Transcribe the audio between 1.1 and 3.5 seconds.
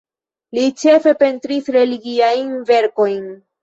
pentris religiajn verkojn.